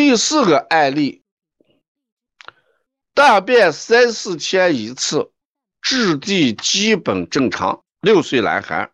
[0.00, 1.22] 第四个案例，
[3.12, 5.30] 大便三四天一次，
[5.82, 8.90] 质地基本正常，六岁男孩。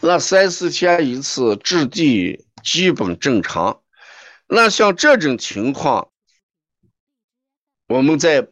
[0.00, 3.82] 那三四天一次，质地基本正常。
[4.48, 6.10] 那像这种情况，
[7.86, 8.48] 我们在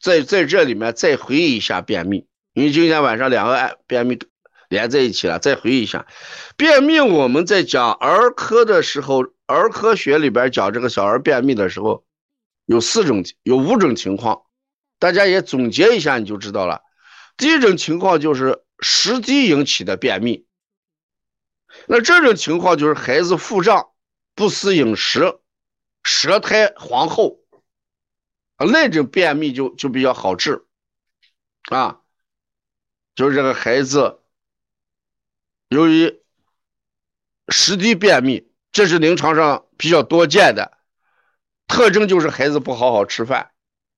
[0.00, 4.16] 在在这里面再回忆一下便秘，因为今天晚上两个案便秘
[4.68, 6.06] 连在一起了，再回忆一下
[6.56, 7.00] 便秘。
[7.00, 12.04] 我们在讲儿科的时候，儿科学里边讲这个小儿便秘的时候，
[12.66, 14.42] 有四种，有五种情况，
[14.98, 16.82] 大家也总结一下你就知道了。
[17.36, 20.46] 第一种情况就是食积引起的便秘。
[21.86, 23.90] 那这种情况就是孩子腹胀、
[24.34, 25.38] 不思饮食、
[26.02, 27.40] 舌苔黄厚
[28.56, 30.66] 啊，那种便秘就就比较好治
[31.70, 32.00] 啊。
[33.14, 34.20] 就是这个孩子
[35.68, 36.20] 由于
[37.48, 38.47] 食积便秘，
[38.78, 40.78] 这是临床上比较多见的
[41.66, 43.50] 特征，就是孩子不好好吃饭，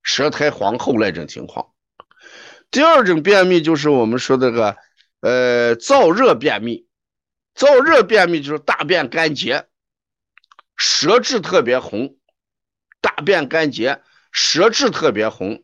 [0.02, 1.74] 舌苔黄厚那种情况。
[2.70, 4.78] 第二种便秘就是我们说这个
[5.20, 6.88] 呃燥热便秘。
[7.54, 9.68] 燥热便秘就是大便干结，
[10.76, 12.16] 舌质特别红，
[13.02, 14.00] 大便干结，
[14.32, 15.62] 舌质特别红，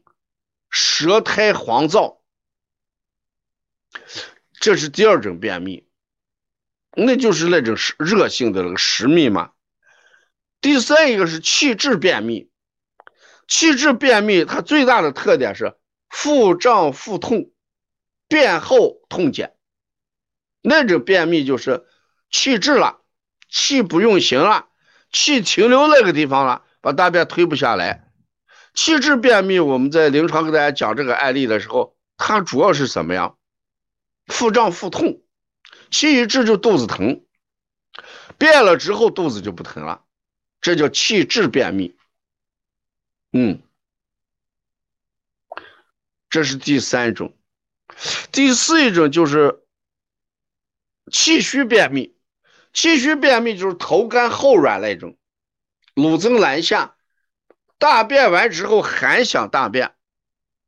[0.68, 2.18] 舌苔黄燥，
[4.60, 5.88] 这是第二种便秘，
[6.96, 9.50] 那就是那种热性的那个食秘嘛。
[10.62, 12.50] 第三一个是气滞便秘，
[13.46, 15.74] 气滞便秘它最大的特点是
[16.08, 17.50] 腹胀腹痛，
[18.26, 19.54] 便后痛减。
[20.62, 21.84] 那种便秘就是
[22.30, 23.02] 气滞了，
[23.50, 24.66] 气不运行了，
[25.12, 28.10] 气停留那个地方了，把大便推不下来。
[28.72, 33.34] 气滞便秘，我们在临床给大家讲这个案例的时候，它主要是什么呀？
[34.26, 35.20] 腹胀腹痛，
[35.90, 37.24] 气一滞就肚子疼，
[38.38, 40.04] 便了之后肚子就不疼了，
[40.60, 41.96] 这叫气滞便秘。
[43.32, 43.62] 嗯，
[46.30, 47.36] 这是第三种，
[48.32, 49.62] 第四一种就是。
[51.12, 52.16] 气虚便秘，
[52.72, 55.16] 气虚便秘就是头干后软那种，
[55.94, 56.96] 鲁增难下，
[57.78, 59.94] 大便完之后还想大便，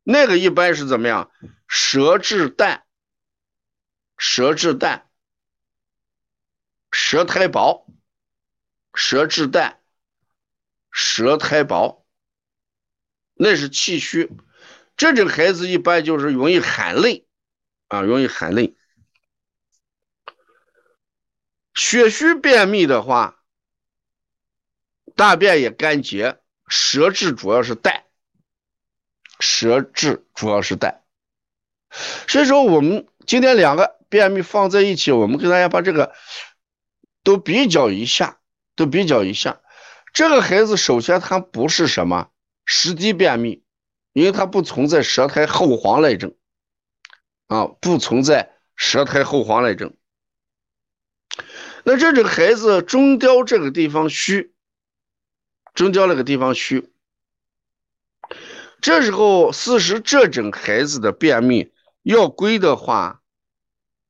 [0.04, 1.32] 那个一般是怎么样？
[1.66, 2.84] 舌质淡，
[4.16, 5.07] 舌质淡，
[7.00, 7.86] 舌苔薄，
[8.92, 9.80] 舌质淡，
[10.90, 12.04] 舌苔薄，
[13.34, 14.32] 那是气虚。
[14.96, 17.24] 这种孩子一般就是容易喊累，
[17.86, 18.76] 啊，容易喊累。
[21.72, 23.44] 血虚便秘的话，
[25.14, 28.06] 大便也干结，舌质主要是淡，
[29.38, 31.04] 舌质主要是淡。
[32.26, 36.12] 所以说，我们今天两个便秘放在一起，我们给大家把这个
[37.28, 38.40] 都比较一下，
[38.74, 39.60] 都比较一下。
[40.14, 42.30] 这个孩子首先他不是什么
[42.64, 43.62] 食积便秘，
[44.14, 46.34] 因为他不存在舌苔厚黄那症，
[47.46, 49.94] 啊，不存在舌苔厚黄那症。
[51.84, 54.54] 那这种孩子中焦这个地方虚，
[55.74, 56.90] 中焦那个地方虚，
[58.80, 63.20] 这时候事实这种孩子的便秘要归的话，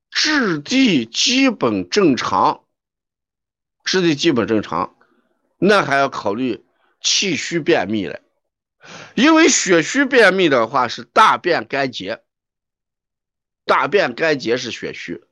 [0.09, 2.63] 质地基本正常，
[3.89, 4.95] 质地基本正常，
[5.57, 6.63] 那还要考虑
[7.01, 8.21] 气虚便秘了，
[9.15, 12.23] 因为血虚便秘的话是大便干结，
[13.65, 15.25] 大便干结是血虚。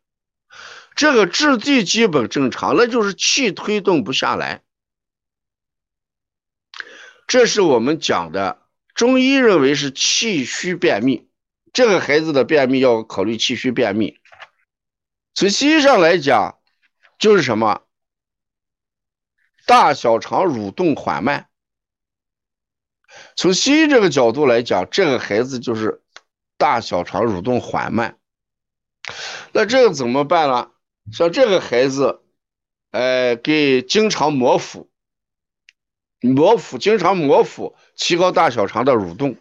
[0.94, 4.62] 这个质地基本正常，那就是气推动不下来。
[7.26, 8.62] 这是我们讲的，
[8.94, 11.28] 中医认为是气虚便秘。
[11.74, 14.18] 这个孩子的便秘要考虑气虚便秘。
[15.34, 16.58] 从西医上来讲，
[17.18, 17.82] 就是什么？
[19.66, 21.48] 大小肠蠕动缓慢。
[23.34, 26.02] 从西医这个角度来讲，这个孩子就是
[26.56, 28.18] 大小肠蠕动缓慢。
[29.52, 30.70] 那这个怎么办呢？
[31.12, 32.22] 像这个孩子，
[32.90, 34.90] 呃，给经常摩腹，
[36.20, 39.36] 摩腹经常摩腹，提高大小肠的蠕动。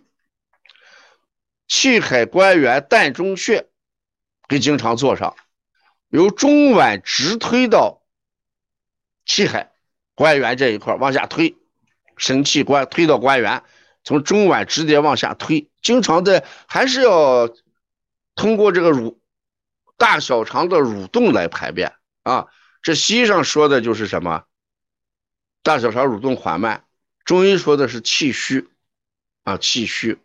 [1.68, 3.68] 气海关元膻中穴，
[4.48, 5.36] 给经常做上，
[6.10, 8.04] 由中脘直推到
[9.26, 9.75] 气海
[10.16, 11.56] 关元这一块往下推，
[12.18, 13.64] 神气关推到关元，
[14.04, 17.54] 从中脘直接往下推，经常在还是要
[18.34, 19.22] 通过这个乳。
[19.98, 22.48] 大小肠的蠕动来排便啊，
[22.82, 24.44] 这西医上说的就是什么？
[25.64, 26.84] 大小肠蠕动缓慢，
[27.24, 28.70] 中医说的是气虚
[29.44, 30.18] 啊，气虚。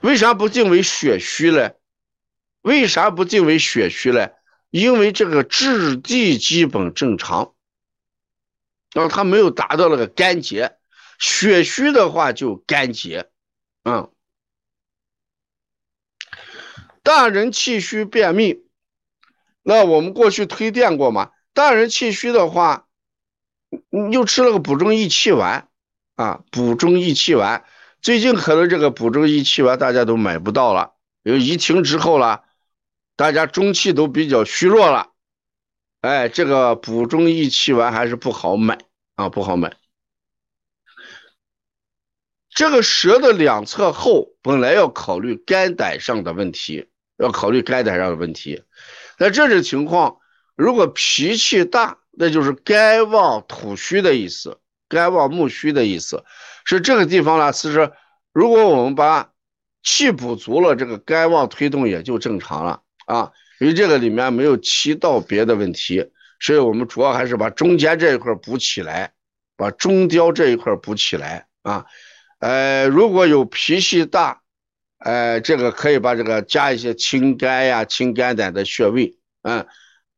[0.00, 1.76] 为啥不定为血虚嘞？
[2.62, 4.32] 为啥不定为血虚嘞？
[4.70, 7.54] 因为这个质地基本正常，
[8.92, 10.76] 然后它没有达到那个干结，
[11.18, 13.30] 血虚的话就干结，
[13.84, 14.10] 嗯，
[17.02, 18.64] 大人气虚便秘，
[19.62, 21.30] 那我们过去推荐过嘛？
[21.52, 22.86] 大人气虚的话，
[23.90, 25.68] 你就吃了个补中益气丸
[26.14, 27.64] 啊，补中益气丸。
[28.02, 30.92] 最近可能这个补中益气丸大家都买不到了，
[31.22, 32.44] 因为疫情之后了，
[33.16, 35.12] 大家中气都比较虚弱了，
[36.00, 38.78] 哎，这个补中益气丸还是不好买
[39.16, 39.76] 啊，不好买。
[42.48, 46.88] 这个舌的两侧厚，本来要考虑肝胆上的问题，
[47.18, 48.62] 要考虑肝胆上的问题。
[49.18, 50.18] 那这种情况，
[50.54, 54.58] 如果脾气大，那就是肝旺土虚的意思，
[54.88, 56.24] 肝旺木虚的意思。
[56.64, 57.92] 是这个地方呢，其实
[58.32, 59.32] 如果我们把
[59.82, 63.32] 气补足了，这个肝旺推动也就正常了啊。
[63.58, 66.10] 因为这个里面没有提到别的问题，
[66.40, 69.12] 所以我们主要还是把中间这一块补起来，
[69.56, 71.86] 把中焦这一块补起来啊。
[72.38, 74.42] 呃，如果有脾气大，
[74.98, 79.66] 呃，这个可以把这个加一些清肝呀、清肝胆的穴位，嗯，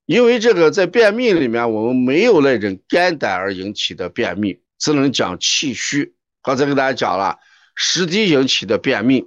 [0.04, 6.14] 因为这个在便秘里面，我们没有那种肝胆而引起的便秘，只能讲气虚。
[6.42, 7.38] 刚才跟大家讲了，
[7.76, 9.24] 湿积引起的便秘，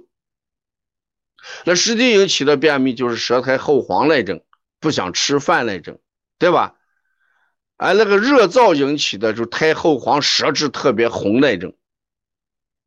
[1.64, 4.44] 那湿积引起的便秘就是舌苔厚黄那种，
[4.80, 6.00] 不想吃饭那种，
[6.38, 6.74] 对吧？
[7.76, 11.74] 哎，那个热燥引起的就苔厚黄，舌质特别红那种，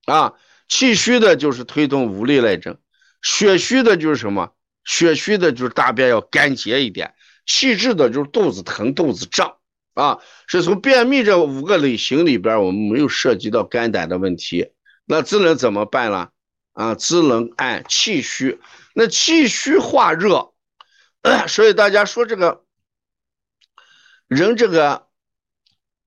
[0.05, 0.33] 啊，
[0.67, 2.77] 气虚的就是推动无力那种，
[3.21, 4.53] 血虚的就是什么？
[4.83, 7.15] 血虚的就是大便要干结一点，
[7.45, 9.57] 气滞的就是肚子疼、肚子胀。
[9.95, 14.71] 啊，是从便秘这五个类型里边，我们没有涉及到肝胆的问题，
[15.05, 16.27] 那只能怎么办呢？
[16.75, 18.61] 啊，只能按气虚。
[18.93, 20.53] 那气虚化热，
[21.47, 22.65] 所以大家说这个
[24.27, 25.07] 人这个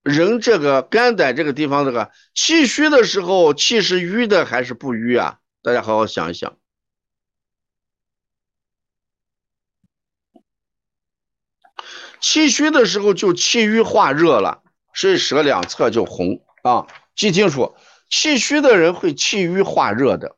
[0.02, 5.38] 人这个肝胆这个地方这个气虚的时候，气是瘀的还是不瘀啊？
[5.62, 6.56] 大家好好想一想。
[12.20, 14.62] 气虚的时候就气郁化热了，
[14.92, 16.86] 所以舌两侧就红啊！
[17.14, 17.76] 记清楚，
[18.10, 20.37] 气虚的人会气郁化热的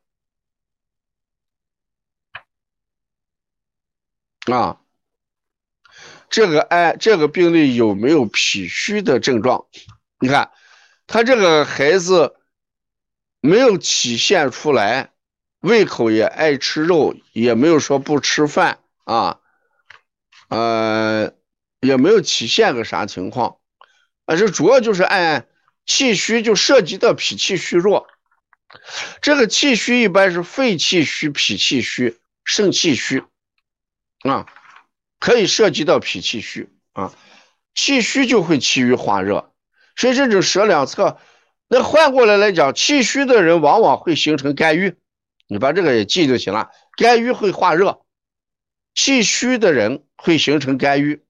[4.50, 4.80] 啊。
[6.28, 9.66] 这个哎，这个病例有没有脾虚的症状？
[10.18, 10.50] 你看，
[11.06, 12.36] 他这个孩子
[13.40, 15.12] 没有体现出来，
[15.60, 19.40] 胃口也爱吃肉，也没有说不吃饭啊，
[20.48, 21.32] 呃。
[21.82, 23.56] 也没有体现个啥情况，
[24.26, 25.48] 啊，这主要就是按
[25.86, 28.06] 气虚就涉及到脾气虚弱，
[29.22, 33.24] 这个气虚一般是肺气虚、脾气虚、肾气虚，
[34.22, 34.46] 啊，
[35.18, 37.14] 可以涉及到脾气虚啊，
[37.74, 39.52] 气虚就会气郁化热，
[39.96, 41.18] 所以这种舌两侧，
[41.68, 44.96] 那换过来来讲，气虚的人往往会形成肝郁，
[45.46, 48.02] 你把这个也记就行了，肝郁会化热，
[48.94, 51.24] 气虚的人会形成肝郁。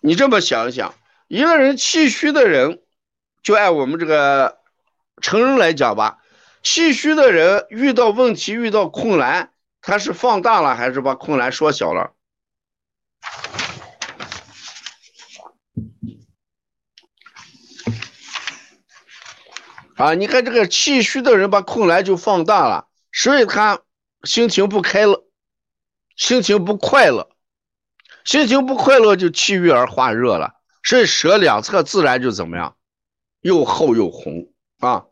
[0.00, 0.94] 你这么想一想，
[1.28, 2.82] 一个人气虚的人，
[3.42, 4.58] 就按我们这个
[5.20, 6.18] 成人来讲吧，
[6.62, 9.51] 气虚的人遇到问题、遇到困难，
[9.82, 12.14] 他是放大了还是把困难缩小了？
[19.96, 23.82] 啊，你看这个气虚的人把困难就放大了，所以他
[24.24, 25.24] 心情不开了，
[26.16, 27.28] 心情不快乐。
[28.24, 32.76] 心情不快乐就气郁而化热了，所以舌两侧自然就怎么样，
[33.40, 35.06] 又厚又红啊，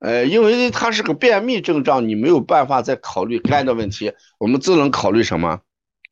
[0.00, 5.60] 呃，因为它是个便秘症状，你没有办法再考虑肝的问题，我们只能考虑什么？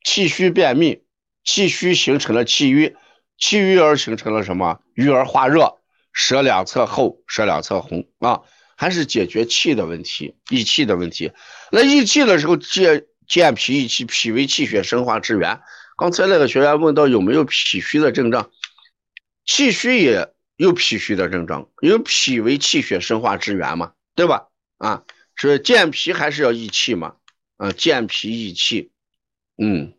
[0.05, 1.01] 气虚便秘，
[1.43, 2.95] 气虚形成了气郁，
[3.37, 4.79] 气郁而形成了什么？
[4.93, 5.79] 郁而化热，
[6.13, 8.41] 舌两侧厚，舌两侧红啊，
[8.77, 11.31] 还是解决气的问题，益气的问题。
[11.71, 15.59] 那益气的时候，健健脾益气，脾为气血生化之源。
[15.97, 18.51] 刚才那个学员问到有没有脾虚的症状，
[19.45, 20.29] 气虚也
[20.59, 24.49] 有脾虚的症状，因为脾为气血生化之源嘛，对吧？
[24.77, 25.05] 啊，
[25.37, 27.15] 所以健脾还是要益气嘛？
[27.55, 28.91] 啊，健脾益气，
[29.57, 29.93] 嗯。